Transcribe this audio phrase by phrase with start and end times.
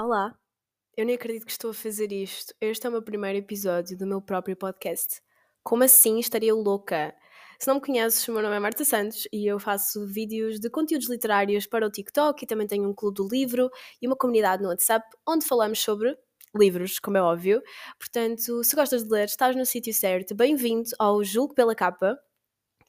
[0.00, 0.32] Olá,
[0.96, 2.54] eu nem acredito que estou a fazer isto.
[2.60, 5.20] Este é o meu primeiro episódio do meu próprio podcast.
[5.64, 7.12] Como assim estaria louca?
[7.58, 10.70] Se não me conheces, o meu nome é Marta Santos e eu faço vídeos de
[10.70, 13.68] conteúdos literários para o TikTok e também tenho um clube do livro
[14.00, 16.16] e uma comunidade no WhatsApp onde falamos sobre
[16.54, 17.60] livros, como é óbvio.
[17.98, 20.32] Portanto, se gostas de ler, estás no sítio certo.
[20.32, 22.16] Bem-vindo ao Julgo pela Capa.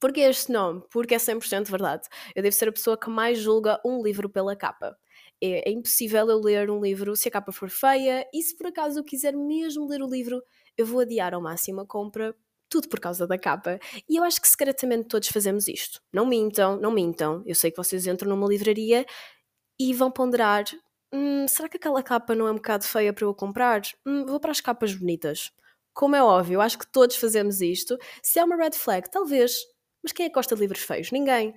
[0.00, 0.82] Porquê este nome?
[0.90, 2.02] Porque é 100% verdade.
[2.34, 4.98] Eu devo ser a pessoa que mais julga um livro pela capa.
[5.42, 8.66] É, é, impossível eu ler um livro se a capa for feia, e se por
[8.68, 10.42] acaso eu quiser mesmo ler o livro,
[10.76, 12.34] eu vou adiar ao máximo a compra,
[12.68, 13.78] tudo por causa da capa.
[14.08, 16.00] E eu acho que secretamente todos fazemos isto.
[16.12, 17.42] Não mintam, não mintam.
[17.46, 19.06] Eu sei que vocês entram numa livraria
[19.78, 20.64] e vão ponderar:
[21.12, 23.82] hum, será que aquela capa não é um bocado feia para eu comprar?
[24.06, 25.52] Hum, vou para as capas bonitas.
[25.94, 27.96] Como é óbvio, acho que todos fazemos isto.
[28.22, 29.60] Se é uma red flag, talvez.
[30.02, 31.10] Mas quem é que gosta de livros feios?
[31.10, 31.54] Ninguém.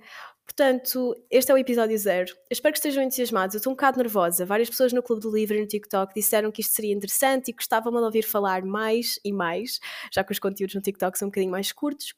[0.50, 2.28] Portanto, este é o episódio zero.
[2.28, 3.54] Eu espero que estejam entusiasmados.
[3.54, 4.44] Eu estou um bocado nervosa.
[4.44, 7.52] Várias pessoas no Clube do Livro e no TikTok disseram que isto seria interessante e
[7.52, 9.78] gostavam de ouvir falar mais e mais,
[10.12, 12.14] já que os conteúdos no TikTok são um bocadinho mais curtos.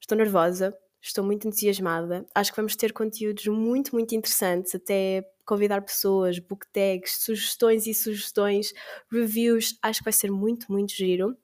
[0.00, 2.26] Estou nervosa, estou muito entusiasmada.
[2.34, 7.94] Acho que vamos ter conteúdos muito, muito interessantes, até convidar pessoas, book tags, sugestões e
[7.94, 8.72] sugestões,
[9.12, 9.78] reviews.
[9.80, 11.36] Acho que vai ser muito, muito giro.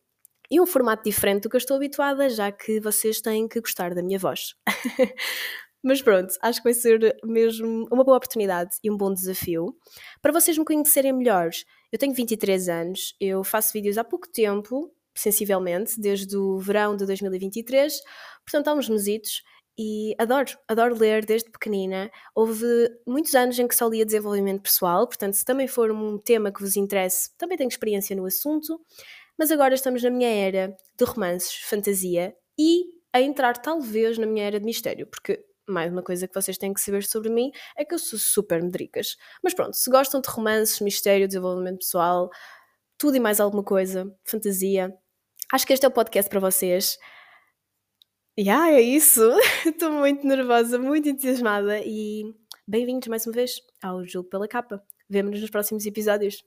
[0.51, 3.95] E um formato diferente do que eu estou habituada, já que vocês têm que gostar
[3.95, 4.55] da minha voz.
[5.87, 9.73] Mas pronto, acho que vai ser mesmo uma boa oportunidade e um bom desafio.
[10.21, 11.49] Para vocês me conhecerem melhor,
[11.93, 17.07] eu tenho 23 anos, eu faço vídeos há pouco tempo, sensivelmente, desde o verão de
[17.07, 18.01] 2023,
[18.45, 19.45] portanto há uns mesitos,
[19.79, 22.11] e adoro, adoro ler desde pequenina.
[22.35, 22.67] Houve
[23.07, 26.63] muitos anos em que só lia desenvolvimento pessoal, portanto, se também for um tema que
[26.63, 28.81] vos interesse, também tenho experiência no assunto.
[29.39, 34.45] Mas agora estamos na minha era de romances, fantasia e a entrar talvez na minha
[34.45, 37.85] era de mistério, porque mais uma coisa que vocês têm que saber sobre mim é
[37.85, 39.17] que eu sou super medricas.
[39.43, 42.31] Mas pronto, se gostam de romances, mistério, desenvolvimento pessoal,
[42.99, 44.95] tudo e mais alguma coisa, fantasia,
[45.53, 46.99] acho que este é o podcast para vocês.
[48.37, 49.23] E ah, é isso!
[49.65, 52.25] Estou muito nervosa, muito entusiasmada e
[52.67, 54.83] bem-vindos mais uma vez ao Jogo pela Capa.
[55.09, 56.45] Vemo-nos nos próximos episódios.